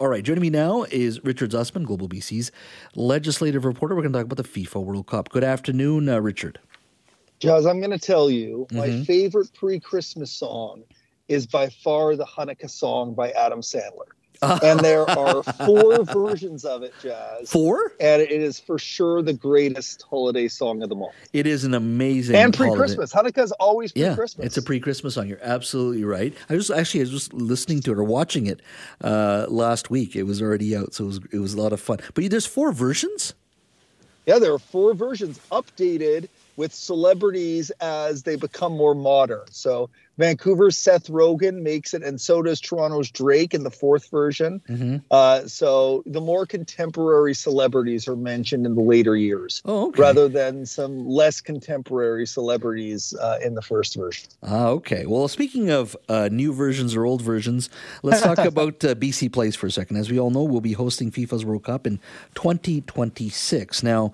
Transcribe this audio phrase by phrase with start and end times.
[0.00, 2.50] All right, joining me now is Richard Zussman, Global BC's
[2.96, 3.94] legislative reporter.
[3.94, 5.28] We're going to talk about the FIFA World Cup.
[5.28, 6.58] Good afternoon, uh, Richard.
[7.38, 8.76] Jazz, I'm going to tell you mm-hmm.
[8.76, 10.82] my favorite pre Christmas song
[11.28, 14.10] is by far the Hanukkah song by Adam Sandler.
[14.42, 17.50] And there are four versions of it, Jazz.
[17.50, 17.92] Four?
[18.00, 21.12] And it is for sure the greatest holiday song of them all.
[21.32, 23.12] It is an amazing and pre-Christmas.
[23.12, 24.42] Hanukkah is always pre-Christmas.
[24.42, 25.28] Yeah, it's a pre-Christmas song.
[25.28, 26.34] You're absolutely right.
[26.48, 28.60] I was actually I was just listening to it or watching it
[29.02, 30.16] uh, last week.
[30.16, 31.98] It was already out, so it was it was a lot of fun.
[32.14, 33.34] But there's four versions.
[34.26, 39.46] Yeah, there are four versions updated with celebrities as they become more modern.
[39.50, 44.60] So Vancouver's Seth Rogen makes it, and so does Toronto's Drake in the fourth version.
[44.68, 44.98] Mm-hmm.
[45.10, 50.00] Uh, so the more contemporary celebrities are mentioned in the later years, oh, okay.
[50.00, 54.28] rather than some less contemporary celebrities uh, in the first version.
[54.42, 55.06] Ah, okay.
[55.06, 57.68] Well, speaking of uh, new versions or old versions,
[58.02, 59.96] let's talk about uh, BC Place for a second.
[59.96, 61.98] As we all know, we'll be hosting FIFA's World Cup in
[62.34, 63.82] 2026.
[63.82, 64.12] Now,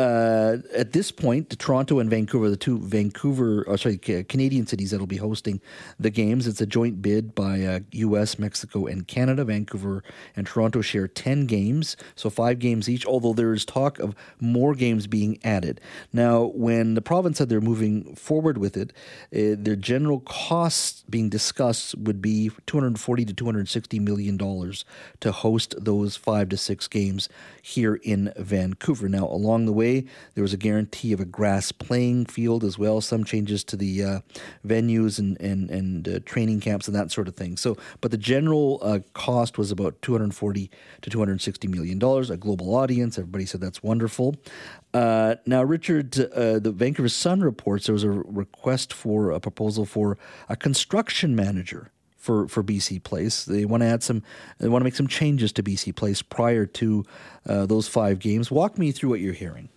[0.00, 4.98] uh, at this point, Toronto and Vancouver, the two Vancouver, or sorry, Canadian cities that
[4.98, 5.60] will be hosting
[5.98, 6.46] the games.
[6.46, 9.44] It's a joint bid by uh, U.S., Mexico, and Canada.
[9.44, 10.02] Vancouver
[10.34, 13.04] and Toronto share ten games, so five games each.
[13.04, 15.82] Although there is talk of more games being added.
[16.14, 18.92] Now, when the province said they're moving forward with it,
[19.34, 24.86] uh, their general costs being discussed would be 240 to 260 million dollars
[25.20, 27.28] to host those five to six games
[27.60, 29.08] here in Vancouver.
[29.08, 29.89] Now, along the way
[30.34, 34.04] there was a guarantee of a grass playing field as well, some changes to the
[34.04, 34.20] uh,
[34.66, 37.56] venues and and and uh, training camps and that sort of thing.
[37.56, 40.70] So, but the general uh, cost was about 240
[41.02, 42.30] to 260 million dollars.
[42.30, 44.36] A global audience, everybody said that's wonderful.
[44.92, 49.84] Uh, now, Richard, uh, the Vancouver Sun reports there was a request for a proposal
[49.84, 53.44] for a construction manager for, for BC Place.
[53.44, 54.22] They want to add some,
[54.58, 57.04] they want to make some changes to BC Place prior to
[57.48, 58.50] uh, those five games.
[58.50, 59.70] Walk me through what you're hearing.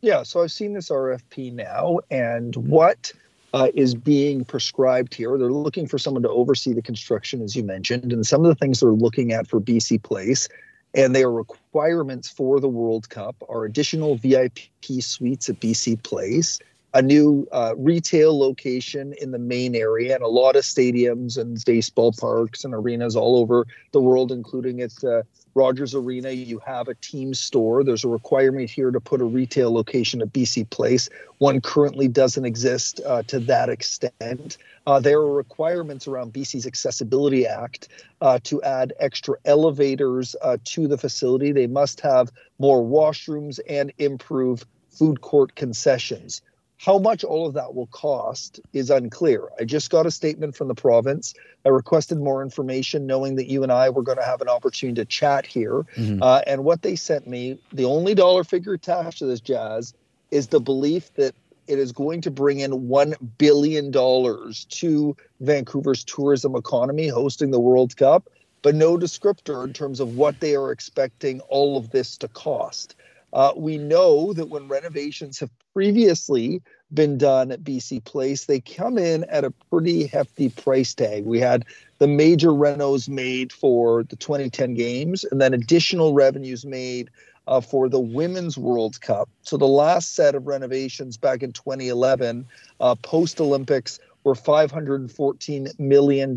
[0.00, 3.12] Yeah, so I've seen this RFP now, and what
[3.52, 7.64] uh, is being prescribed here, they're looking for someone to oversee the construction, as you
[7.64, 10.48] mentioned, and some of the things they're looking at for BC Place,
[10.94, 14.58] and their requirements for the World Cup are additional VIP
[15.00, 16.60] suites at BC Place,
[16.94, 21.62] a new uh, retail location in the main area, and a lot of stadiums and
[21.66, 25.22] baseball parks and arenas all over the world, including at uh,
[25.54, 27.84] Rogers Arena, you have a team store.
[27.84, 31.10] There's a requirement here to put a retail location at BC Place.
[31.38, 34.56] One currently doesn't exist uh, to that extent.
[34.86, 37.88] Uh, there are requirements around BC's Accessibility Act
[38.22, 40.34] uh, to add extra elevators
[40.64, 41.52] to the facility.
[41.52, 46.40] They must have more washrooms and improve food court concessions.
[46.78, 49.48] How much all of that will cost is unclear.
[49.58, 51.34] I just got a statement from the province.
[51.64, 55.00] I requested more information, knowing that you and I were going to have an opportunity
[55.00, 55.84] to chat here.
[55.96, 56.22] Mm-hmm.
[56.22, 59.92] Uh, and what they sent me, the only dollar figure attached to this jazz
[60.30, 61.34] is the belief that
[61.66, 67.96] it is going to bring in $1 billion to Vancouver's tourism economy hosting the World
[67.96, 68.30] Cup,
[68.62, 72.94] but no descriptor in terms of what they are expecting all of this to cost.
[73.32, 76.62] Uh, we know that when renovations have previously
[76.92, 81.24] been done at BC Place, they come in at a pretty hefty price tag.
[81.24, 81.64] We had
[81.98, 87.10] the major renos made for the 2010 games, and then additional revenues made
[87.46, 89.28] uh, for the Women's World Cup.
[89.42, 92.46] So the last set of renovations back in 2011,
[92.80, 96.36] uh, post Olympics, were $514 million.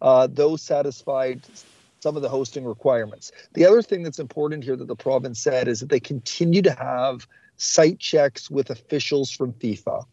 [0.00, 1.40] Uh, those satisfied
[2.00, 3.32] some of the hosting requirements.
[3.54, 6.72] The other thing that's important here that the province said is that they continue to
[6.72, 7.26] have
[7.56, 10.04] site checks with officials from FIFA.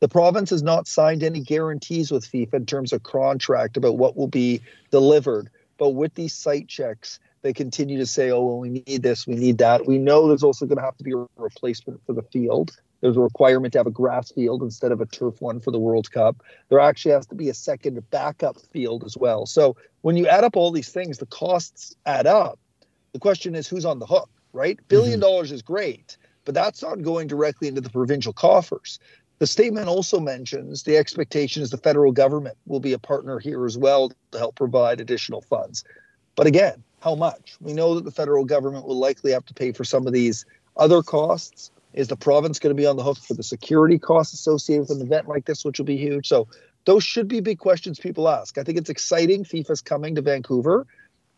[0.00, 4.16] The province has not signed any guarantees with FIFA in terms of contract about what
[4.16, 5.50] will be delivered.
[5.76, 9.34] But with these site checks, they continue to say, oh, well, we need this, we
[9.34, 9.86] need that.
[9.86, 12.76] We know there's also going to have to be a replacement for the field.
[13.00, 15.78] There's a requirement to have a grass field instead of a turf one for the
[15.78, 16.42] World Cup.
[16.68, 19.46] There actually has to be a second backup field as well.
[19.46, 22.58] So when you add up all these things, the costs add up.
[23.12, 24.78] The question is who's on the hook, right?
[24.88, 25.20] Billion mm-hmm.
[25.20, 26.16] dollars is great,
[26.48, 28.98] but that's not going directly into the provincial coffers.
[29.38, 33.66] The statement also mentions the expectation is the federal government will be a partner here
[33.66, 35.84] as well to help provide additional funds.
[36.36, 37.58] But again, how much?
[37.60, 40.46] We know that the federal government will likely have to pay for some of these
[40.78, 41.70] other costs.
[41.92, 44.98] Is the province going to be on the hook for the security costs associated with
[44.98, 46.28] an event like this, which will be huge?
[46.28, 46.48] So
[46.86, 48.56] those should be big questions people ask.
[48.56, 49.44] I think it's exciting.
[49.44, 50.86] FIFA's coming to Vancouver.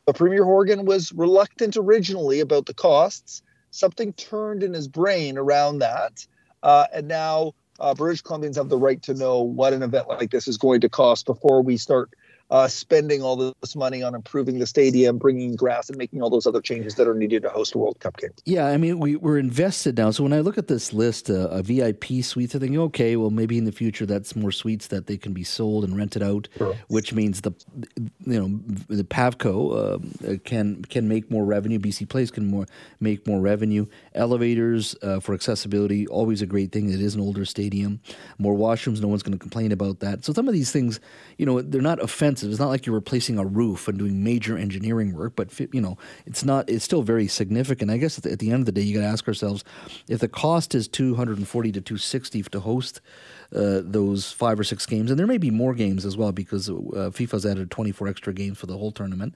[0.07, 3.43] But Premier Horgan was reluctant originally about the costs.
[3.71, 6.27] Something turned in his brain around that.
[6.63, 10.31] Uh, and now uh, British Columbians have the right to know what an event like
[10.31, 12.11] this is going to cost before we start
[12.51, 16.47] uh, spending all this money on improving the stadium, bringing grass, and making all those
[16.47, 18.31] other changes that are needed to host a World Cup game.
[18.45, 20.11] Yeah, I mean, we, we're invested now.
[20.11, 23.31] So when I look at this list, uh, a VIP suites, I think, okay, well,
[23.31, 26.49] maybe in the future that's more suites that they can be sold and rented out,
[26.59, 26.77] sure.
[26.89, 27.53] which means the
[28.27, 31.79] you know the Pavco uh, can can make more revenue.
[31.79, 32.67] BC Place can more
[32.99, 33.87] make more revenue.
[34.15, 36.91] Elevators uh, for accessibility, always a great thing.
[36.91, 38.01] It is an older stadium.
[38.39, 40.25] More washrooms, no one's going to complain about that.
[40.25, 40.99] So some of these things,
[41.39, 42.53] you know, they're not offensive expensive.
[42.53, 45.97] It's not like you're replacing a roof and doing major engineering work, but you know,
[46.27, 46.69] it's not.
[46.69, 47.91] It's still very significant.
[47.91, 49.65] I guess at the, at the end of the day, you got to ask ourselves
[50.09, 53.01] if the cost is two hundred and forty to two sixty to host
[53.55, 56.69] uh, those five or six games, and there may be more games as well because
[56.69, 59.35] uh, FIFA's added twenty four extra games for the whole tournament.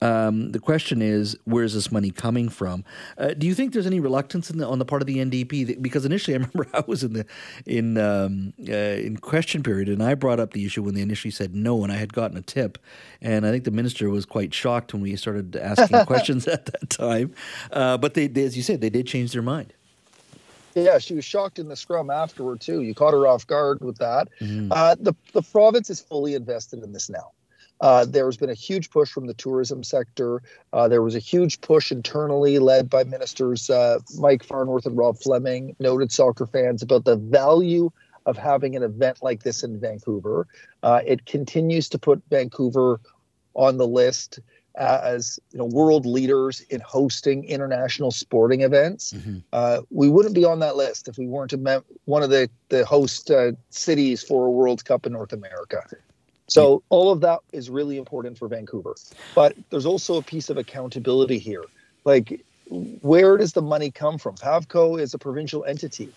[0.00, 2.84] Um, the question is, where is this money coming from?
[3.16, 5.80] Uh, do you think there's any reluctance the, on the part of the NDP?
[5.80, 7.26] Because initially, I remember I was in the
[7.66, 11.30] in um, uh, in question period, and I brought up the issue when they initially
[11.30, 12.78] said no, and I had gotten a tip,
[13.22, 16.90] and I think the minister was quite shocked when we started asking questions at that
[16.90, 17.34] time.
[17.70, 19.72] Uh, but they, they, as you said, they did change their mind.
[20.74, 22.82] Yeah, she was shocked in the scrum afterward too.
[22.82, 24.28] You caught her off guard with that.
[24.40, 24.72] Mm-hmm.
[24.72, 27.30] Uh, the the province is fully invested in this now.
[27.80, 30.42] Uh, there's been a huge push from the tourism sector.
[30.72, 35.18] Uh, there was a huge push internally, led by ministers uh, Mike Farnworth and Rob
[35.18, 37.90] Fleming, noted soccer fans, about the value
[38.26, 40.46] of having an event like this in Vancouver.
[40.82, 43.00] Uh, it continues to put Vancouver
[43.54, 44.40] on the list
[44.76, 49.12] as you know world leaders in hosting international sporting events.
[49.12, 49.38] Mm-hmm.
[49.52, 51.54] Uh, we wouldn't be on that list if we weren't
[52.04, 55.82] one of the the host uh, cities for a World Cup in North America.
[56.46, 58.94] So all of that is really important for Vancouver.
[59.34, 61.64] But there's also a piece of accountability here.
[62.04, 64.36] Like where does the money come from?
[64.36, 66.10] Pavco is a provincial entity.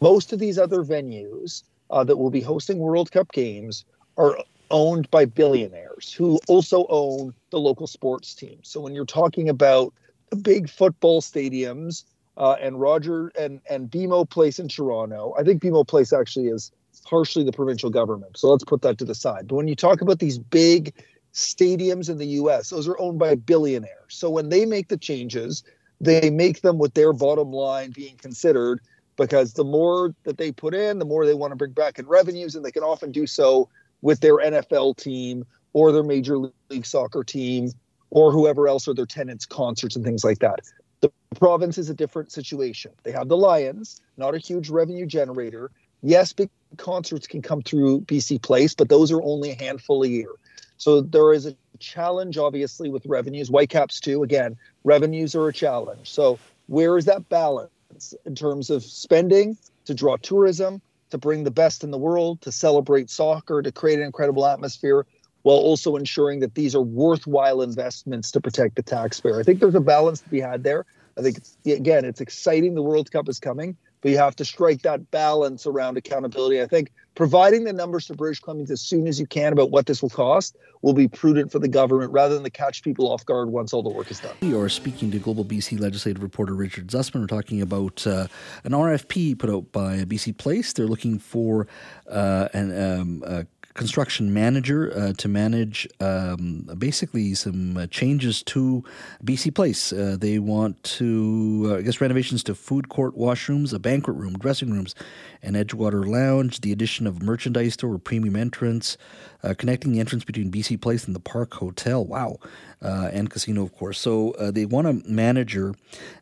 [0.00, 3.84] Most of these other venues uh, that will be hosting World Cup games
[4.16, 4.36] are
[4.72, 8.68] owned by billionaires who also own the local sports teams.
[8.68, 9.94] So when you're talking about
[10.30, 12.04] the big football stadiums
[12.36, 16.72] uh, and Roger and and BMO Place in Toronto, I think BMO Place actually is
[17.04, 18.36] partially the provincial government.
[18.36, 19.48] So let's put that to the side.
[19.48, 20.94] But when you talk about these big
[21.32, 24.08] stadiums in the US, those are owned by billionaires.
[24.08, 25.62] So when they make the changes,
[26.00, 28.80] they make them with their bottom line being considered
[29.16, 32.06] because the more that they put in, the more they want to bring back in
[32.06, 33.68] revenues, and they can often do so
[34.02, 36.36] with their NFL team or their Major
[36.68, 37.70] League Soccer team
[38.10, 40.60] or whoever else are their tenants, concerts, and things like that.
[41.00, 42.92] The province is a different situation.
[43.02, 45.70] They have the Lions, not a huge revenue generator.
[46.02, 50.08] Yes, big concerts can come through BC Place, but those are only a handful a
[50.08, 50.28] year.
[50.76, 53.48] So there is a challenge, obviously, with revenues.
[53.48, 54.22] Whitecaps, too.
[54.22, 56.10] Again, revenues are a challenge.
[56.10, 61.50] So where is that balance in terms of spending to draw tourism, to bring the
[61.50, 65.06] best in the world, to celebrate soccer, to create an incredible atmosphere,
[65.42, 69.38] while also ensuring that these are worthwhile investments to protect the taxpayer.
[69.38, 70.84] I think there's a balance to be had there.
[71.18, 74.82] I think, again, it's exciting the World Cup is coming, but you have to strike
[74.82, 76.60] that balance around accountability.
[76.60, 79.86] I think providing the numbers to British Columbians as soon as you can about what
[79.86, 83.24] this will cost will be prudent for the government rather than to catch people off
[83.24, 84.34] guard once all the work is done.
[84.42, 87.20] We are speaking to Global BC legislative reporter Richard Zussman.
[87.20, 88.26] We're talking about uh,
[88.64, 90.72] an RFP put out by BC Place.
[90.72, 91.68] They're looking for
[92.10, 98.84] uh, an, um, construction manager uh, to manage um, basically some uh, changes to
[99.24, 99.92] BC Place.
[99.92, 104.34] Uh, they want to, uh, I guess, renovations to food court washrooms, a banquet room,
[104.34, 104.94] dressing rooms,
[105.42, 108.96] an Edgewater lounge, the addition of a merchandise store, premium entrance,
[109.42, 112.04] uh, connecting the entrance between BC Place and the Parq Hotel.
[112.04, 112.38] Wow.
[112.80, 114.00] And casino, of course.
[114.00, 115.74] So they want a manager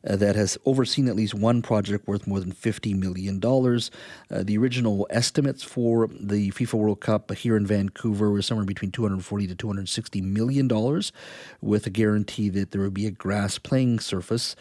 [0.02, 3.40] that has overseen at least one project worth more than $50 million.
[3.40, 9.46] The original estimates for the FIFA World Cup here in Vancouver was somewhere between 240
[9.48, 10.68] to $260 million,
[11.60, 14.56] with a guarantee that there would be a grass playing surface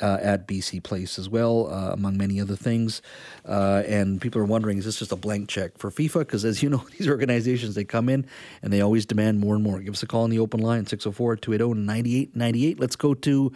[0.00, 3.00] uh, at BC Place as well, uh, among many other things.
[3.46, 6.20] Uh, and people are wondering, is this just a blank check for FIFA?
[6.20, 8.26] Because as you know, these organizations, they come in
[8.62, 9.80] and they always demand more and more.
[9.80, 12.80] Give us a call on the open line, 604 280 9898.
[12.80, 13.52] Let's go to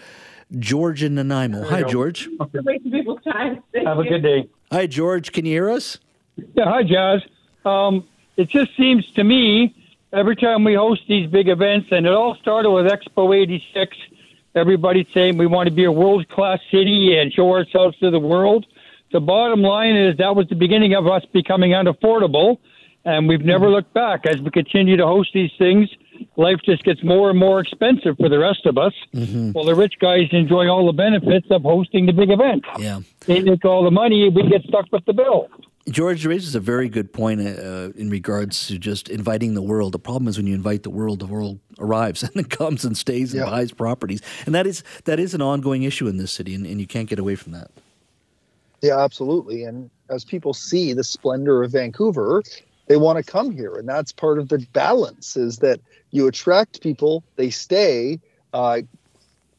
[0.58, 1.64] George in Nanaimo.
[1.64, 2.28] Hi, George.
[2.40, 4.48] Have a good day.
[4.70, 5.32] Hi, George.
[5.32, 5.98] Can you hear us?
[6.36, 7.20] Yeah, hi, Jazz.
[7.64, 8.06] Um,
[8.38, 9.74] it just seems to me
[10.10, 13.94] every time we host these big events, and it all started with Expo 86
[14.54, 18.18] Everybody's saying we want to be a world class city and show ourselves to the
[18.18, 18.66] world.
[19.12, 22.58] The bottom line is that was the beginning of us becoming unaffordable,
[23.04, 24.26] and we've never looked back.
[24.26, 25.88] As we continue to host these things,
[26.36, 28.92] life just gets more and more expensive for the rest of us.
[29.14, 29.52] Mm-hmm.
[29.52, 32.64] Well, the rich guys enjoy all the benefits of hosting the big event.
[32.78, 33.00] Yeah.
[33.26, 35.48] They make all the money, we get stuck with the bill.
[35.90, 39.92] George raises a very good point uh, in regards to just inviting the world.
[39.92, 42.96] The problem is when you invite the world, the world arrives and it comes and
[42.96, 43.50] stays and yeah.
[43.50, 46.80] buys properties, and that is that is an ongoing issue in this city, and, and
[46.80, 47.70] you can't get away from that.
[48.82, 49.64] Yeah, absolutely.
[49.64, 52.42] And as people see the splendor of Vancouver,
[52.86, 55.36] they want to come here, and that's part of the balance.
[55.36, 55.80] Is that
[56.10, 58.20] you attract people, they stay.
[58.52, 58.80] Uh,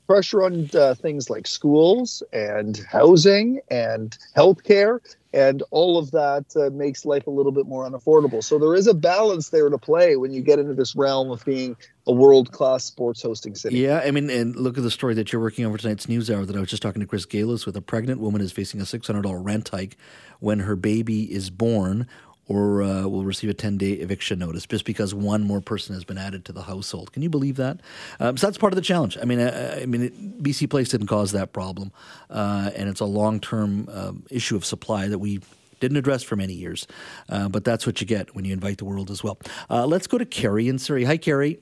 [0.10, 5.00] pressure on uh, things like schools and housing and healthcare
[5.34, 8.44] and all of that uh, makes life a little bit more unaffordable.
[8.44, 11.46] So there is a balance there to play when you get into this realm of
[11.46, 11.76] being
[12.08, 13.78] a world class sports hosting city.
[13.78, 16.32] Yeah, I mean, and look at the story that you're working on for tonight's news
[16.32, 17.78] hour that I was just talking to Chris Gailus with.
[17.78, 19.96] A pregnant woman is facing a $600 rent hike
[20.40, 22.08] when her baby is born
[22.50, 26.04] or uh, will receive a 10 day eviction notice just because one more person has
[26.04, 27.14] been added to the household.
[27.14, 27.80] Can you believe that?
[28.20, 29.18] Um, so that's part of the challenge.
[29.22, 31.92] I mean, I, I mean, it, BC Place didn't cause that problem,
[32.30, 35.40] uh, and it's a long term um, issue of supply that we
[35.80, 36.88] didn't address for many years.
[37.30, 39.40] Uh, but that's what you get when you invite the world as well.
[39.70, 41.06] Uh, let's go to Carrie in Surrey.
[41.06, 41.60] Hi, Carrie.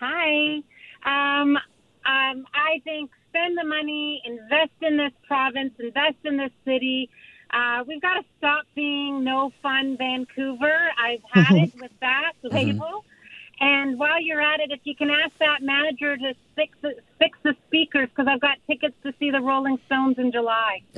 [0.00, 0.62] Hi.
[1.04, 7.10] Um, um, I think spend the money, invest in this province, invest in this city
[7.50, 10.90] uh, we've got to stop being no fun Vancouver.
[10.98, 12.80] I've had it with that label.
[12.80, 13.08] Mm-hmm.
[13.60, 17.38] And while you're at it, if you can ask that manager to fix the, fix
[17.44, 20.82] the speakers, because I've got tickets to see the Rolling Stones in July.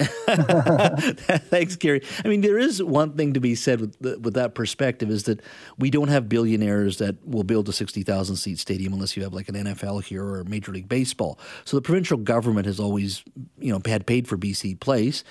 [1.51, 2.03] Thanks, Gary.
[2.25, 5.25] I mean, there is one thing to be said with the, with that perspective is
[5.25, 5.41] that
[5.79, 9.35] we don't have billionaires that will build a sixty thousand seat stadium unless you have
[9.35, 11.39] like an NFL here or Major League Baseball.
[11.65, 13.23] So the provincial government has always,
[13.59, 15.25] you know, had paid for BC Place,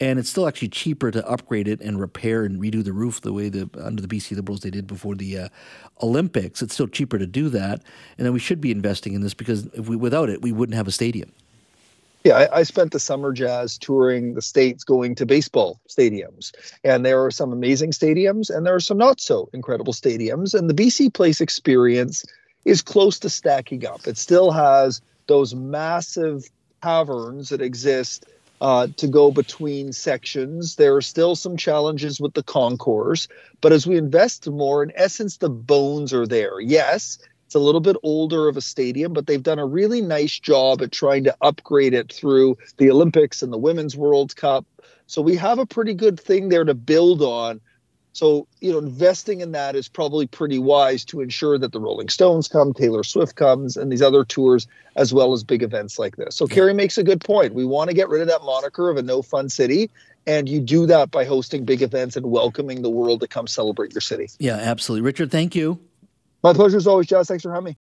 [0.00, 3.32] and it's still actually cheaper to upgrade it and repair and redo the roof the
[3.32, 5.48] way the under the BC Liberals they did before the uh,
[6.02, 6.60] Olympics.
[6.60, 7.82] It's still cheaper to do that,
[8.18, 10.76] and then we should be investing in this because if we without it we wouldn't
[10.76, 11.30] have a stadium.
[12.24, 16.50] Yeah, I, I, spent the summer jazz touring the states, going to baseball stadiums,
[16.82, 20.68] and there are some amazing stadiums, and there are some not so incredible stadiums, and
[20.68, 22.24] the BC Place experience
[22.64, 24.08] is close to stacking up.
[24.08, 26.50] It still has those massive
[26.82, 28.26] caverns that exist
[28.60, 30.76] uh, to go between sections.
[30.76, 33.28] There are still some challenges with the concourse,
[33.60, 36.58] but as we invest more, in essence, the bones are there.
[36.60, 40.38] Yes, it's a little bit older of a stadium, but they've done a really nice
[40.38, 44.66] job at trying to upgrade it through the Olympics and the Women's World Cup.
[45.06, 47.60] So we have a pretty good thing there to build on
[48.16, 52.08] so, you know, investing in that is probably pretty wise to ensure that the Rolling
[52.08, 56.16] Stones come, Taylor Swift comes, and these other tours, as well as big events like
[56.16, 56.34] this.
[56.34, 57.52] So, Carrie makes a good point.
[57.52, 59.90] We want to get rid of that moniker of a no fun city.
[60.26, 63.92] And you do that by hosting big events and welcoming the world to come celebrate
[63.92, 64.28] your city.
[64.38, 65.04] Yeah, absolutely.
[65.04, 65.78] Richard, thank you.
[66.42, 67.28] My pleasure as always, Jazz.
[67.28, 67.74] Thanks for having me.